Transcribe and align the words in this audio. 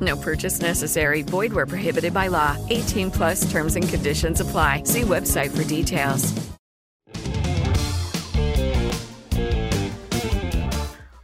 No 0.00 0.16
purchase 0.16 0.60
necessary. 0.60 1.22
Void 1.22 1.52
where 1.52 1.66
prohibited 1.66 2.14
by 2.14 2.28
law. 2.28 2.56
18 2.70 3.10
plus 3.10 3.50
terms 3.50 3.76
and 3.76 3.88
conditions 3.88 4.40
apply. 4.40 4.84
See 4.84 5.02
website 5.02 5.50
for 5.50 5.64
details. 5.64 6.32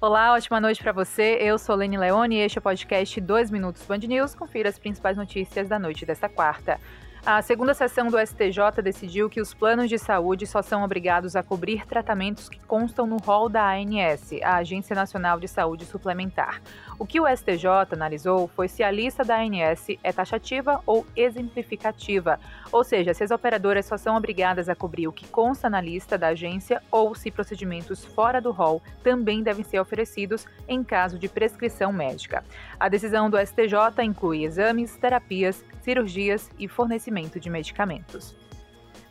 Olá, 0.00 0.34
ótima 0.34 0.60
noite 0.60 0.82
para 0.82 0.92
você. 0.92 1.38
Eu 1.40 1.56
sou 1.56 1.74
Lene 1.74 1.96
Leone 1.96 2.36
e 2.36 2.40
este 2.40 2.58
é 2.58 2.60
o 2.60 2.62
podcast 2.62 3.18
2 3.18 3.50
Minutos 3.50 3.82
Band 3.86 4.00
News. 4.06 4.34
Confira 4.34 4.68
as 4.68 4.78
principais 4.78 5.16
notícias 5.16 5.66
da 5.66 5.78
noite 5.78 6.04
desta 6.04 6.28
quarta. 6.28 6.78
A 7.26 7.40
segunda 7.40 7.72
sessão 7.72 8.08
do 8.08 8.18
STJ 8.18 8.82
decidiu 8.82 9.30
que 9.30 9.40
os 9.40 9.54
planos 9.54 9.88
de 9.88 9.98
saúde 9.98 10.46
só 10.46 10.60
são 10.60 10.84
obrigados 10.84 11.34
a 11.34 11.42
cobrir 11.42 11.86
tratamentos 11.86 12.50
que 12.50 12.62
constam 12.66 13.06
no 13.06 13.16
rol 13.16 13.48
da 13.48 13.66
ANS, 13.72 14.34
a 14.42 14.56
Agência 14.56 14.94
Nacional 14.94 15.40
de 15.40 15.48
Saúde 15.48 15.86
Suplementar. 15.86 16.60
O 16.98 17.06
que 17.06 17.18
o 17.18 17.26
STJ 17.26 17.66
analisou 17.92 18.46
foi 18.48 18.68
se 18.68 18.82
a 18.82 18.90
lista 18.90 19.24
da 19.24 19.38
ANS 19.38 19.86
é 20.02 20.12
taxativa 20.12 20.82
ou 20.84 21.06
exemplificativa, 21.16 22.38
ou 22.70 22.84
seja, 22.84 23.14
se 23.14 23.24
as 23.24 23.30
operadoras 23.30 23.86
só 23.86 23.96
são 23.96 24.16
obrigadas 24.16 24.68
a 24.68 24.74
cobrir 24.74 25.08
o 25.08 25.12
que 25.12 25.26
consta 25.26 25.70
na 25.70 25.80
lista 25.80 26.18
da 26.18 26.28
agência 26.28 26.82
ou 26.90 27.14
se 27.14 27.30
procedimentos 27.30 28.04
fora 28.04 28.38
do 28.38 28.50
rol 28.50 28.82
também 29.02 29.42
devem 29.42 29.64
ser 29.64 29.80
oferecidos 29.80 30.44
em 30.68 30.84
caso 30.84 31.18
de 31.18 31.26
prescrição 31.26 31.90
médica. 31.90 32.44
A 32.78 32.86
decisão 32.86 33.30
do 33.30 33.38
STJ 33.38 34.04
inclui 34.04 34.44
exames, 34.44 34.94
terapias, 34.98 35.64
cirurgias 35.80 36.50
e 36.58 36.68
fornecimento 36.68 37.13
de 37.40 37.48
medicamentos. 37.50 38.34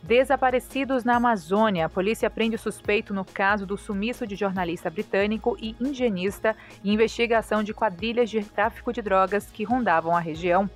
Desaparecidos 0.02 1.02
na 1.02 1.16
Amazônia. 1.16 1.86
A 1.86 1.88
polícia 1.88 2.28
prende 2.28 2.56
o 2.56 2.58
suspeito 2.58 3.14
no 3.14 3.24
caso 3.24 3.64
do 3.64 3.78
sumiço 3.78 4.26
de 4.26 4.36
jornalista 4.36 4.90
britânico 4.90 5.56
e 5.58 5.74
engenista 5.80 6.54
e 6.82 6.92
investigação 6.92 7.62
de 7.62 7.72
quadrilhas 7.72 8.28
de 8.28 8.44
tráfico 8.44 8.92
de 8.92 9.00
drogas 9.00 9.46
que 9.46 9.64
rondavam 9.64 10.14
a 10.14 10.20
região. 10.20 10.68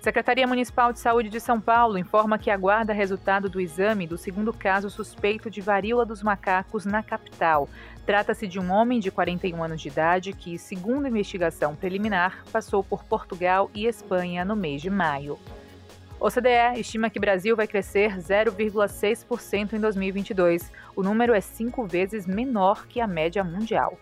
Secretaria 0.00 0.46
Municipal 0.46 0.92
de 0.92 0.98
Saúde 1.00 1.28
de 1.28 1.40
São 1.40 1.60
Paulo 1.60 1.98
informa 1.98 2.38
que 2.38 2.50
aguarda 2.50 2.92
resultado 2.92 3.48
do 3.48 3.60
exame 3.60 4.06
do 4.06 4.18
segundo 4.18 4.52
caso 4.52 4.90
suspeito 4.90 5.50
de 5.50 5.60
varíola 5.60 6.04
dos 6.04 6.22
macacos 6.22 6.84
na 6.84 7.02
capital. 7.02 7.68
Trata-se 8.04 8.46
de 8.46 8.60
um 8.60 8.70
homem 8.70 9.00
de 9.00 9.10
41 9.10 9.62
anos 9.62 9.80
de 9.80 9.88
idade 9.88 10.32
que, 10.32 10.58
segundo 10.58 11.08
investigação 11.08 11.74
preliminar, 11.74 12.44
passou 12.52 12.84
por 12.84 13.02
Portugal 13.04 13.68
e 13.74 13.86
Espanha 13.86 14.44
no 14.44 14.54
mês 14.54 14.80
de 14.80 14.90
maio. 14.90 15.38
O 16.18 16.30
CDE 16.30 16.80
estima 16.80 17.10
que 17.10 17.20
Brasil 17.20 17.54
vai 17.54 17.66
crescer 17.66 18.16
0,6% 18.16 19.74
em 19.74 19.80
2022. 19.80 20.72
O 20.96 21.02
número 21.02 21.34
é 21.34 21.40
cinco 21.42 21.86
vezes 21.86 22.26
menor 22.26 22.86
que 22.86 23.02
a 23.02 23.06
média 23.06 23.44
mundial. 23.44 23.98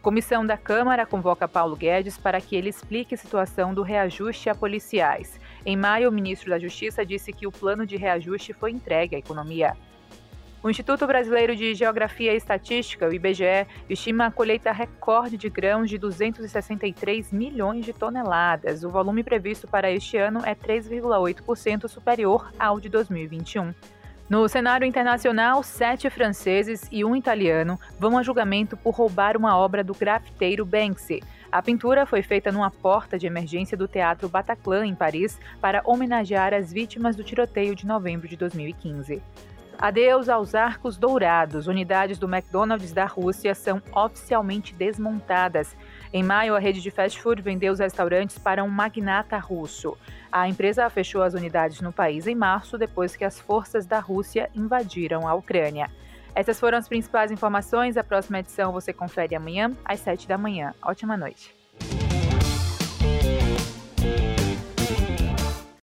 Comissão 0.00 0.46
da 0.46 0.56
Câmara 0.56 1.04
convoca 1.04 1.46
Paulo 1.46 1.76
Guedes 1.76 2.16
para 2.16 2.40
que 2.40 2.56
ele 2.56 2.70
explique 2.70 3.14
a 3.14 3.18
situação 3.18 3.74
do 3.74 3.82
reajuste 3.82 4.48
a 4.48 4.54
policiais. 4.54 5.38
Em 5.64 5.76
maio, 5.76 6.08
o 6.08 6.12
ministro 6.12 6.48
da 6.48 6.58
Justiça 6.58 7.04
disse 7.04 7.32
que 7.32 7.46
o 7.46 7.52
plano 7.52 7.84
de 7.84 7.98
reajuste 7.98 8.54
foi 8.54 8.70
entregue 8.70 9.14
à 9.14 9.18
economia. 9.18 9.76
O 10.62 10.70
Instituto 10.70 11.08
Brasileiro 11.08 11.56
de 11.56 11.74
Geografia 11.74 12.32
e 12.32 12.36
Estatística, 12.36 13.08
o 13.08 13.12
IBGE, 13.12 13.66
estima 13.90 14.26
a 14.26 14.30
colheita 14.30 14.70
recorde 14.70 15.36
de 15.36 15.50
grãos 15.50 15.90
de 15.90 15.98
263 15.98 17.32
milhões 17.32 17.84
de 17.84 17.92
toneladas. 17.92 18.84
O 18.84 18.88
volume 18.88 19.24
previsto 19.24 19.66
para 19.66 19.90
este 19.90 20.16
ano 20.16 20.40
é 20.44 20.54
3,8% 20.54 21.88
superior 21.88 22.52
ao 22.60 22.78
de 22.78 22.88
2021. 22.88 23.74
No 24.30 24.48
cenário 24.48 24.86
internacional, 24.86 25.64
sete 25.64 26.08
franceses 26.08 26.86
e 26.92 27.04
um 27.04 27.16
italiano 27.16 27.76
vão 27.98 28.16
a 28.16 28.22
julgamento 28.22 28.76
por 28.76 28.94
roubar 28.94 29.36
uma 29.36 29.58
obra 29.58 29.82
do 29.82 29.92
grafiteiro 29.92 30.64
Banksy. 30.64 31.24
A 31.50 31.60
pintura 31.60 32.06
foi 32.06 32.22
feita 32.22 32.52
numa 32.52 32.70
porta 32.70 33.18
de 33.18 33.26
emergência 33.26 33.76
do 33.76 33.88
Teatro 33.88 34.28
Bataclan, 34.28 34.86
em 34.86 34.94
Paris, 34.94 35.40
para 35.60 35.82
homenagear 35.84 36.54
as 36.54 36.72
vítimas 36.72 37.16
do 37.16 37.24
tiroteio 37.24 37.74
de 37.74 37.84
novembro 37.84 38.28
de 38.28 38.36
2015. 38.36 39.20
Adeus 39.82 40.28
aos 40.28 40.54
arcos 40.54 40.96
dourados. 40.96 41.66
Unidades 41.66 42.16
do 42.16 42.32
McDonald's 42.32 42.92
da 42.92 43.04
Rússia 43.04 43.52
são 43.52 43.82
oficialmente 43.92 44.72
desmontadas. 44.72 45.76
Em 46.12 46.22
maio, 46.22 46.54
a 46.54 46.60
rede 46.60 46.80
de 46.80 46.88
fast 46.88 47.20
food 47.20 47.42
vendeu 47.42 47.72
os 47.72 47.80
restaurantes 47.80 48.38
para 48.38 48.62
um 48.62 48.68
magnata 48.68 49.36
russo. 49.38 49.98
A 50.30 50.48
empresa 50.48 50.88
fechou 50.88 51.20
as 51.20 51.34
unidades 51.34 51.80
no 51.80 51.92
país 51.92 52.28
em 52.28 52.34
março, 52.36 52.78
depois 52.78 53.16
que 53.16 53.24
as 53.24 53.40
forças 53.40 53.84
da 53.84 53.98
Rússia 53.98 54.48
invadiram 54.54 55.26
a 55.26 55.34
Ucrânia. 55.34 55.90
Essas 56.32 56.60
foram 56.60 56.78
as 56.78 56.86
principais 56.86 57.32
informações. 57.32 57.96
A 57.96 58.04
próxima 58.04 58.38
edição 58.38 58.70
você 58.70 58.92
confere 58.92 59.34
amanhã, 59.34 59.72
às 59.84 59.98
7 59.98 60.28
da 60.28 60.38
manhã. 60.38 60.72
Ótima 60.80 61.16
noite. 61.16 61.61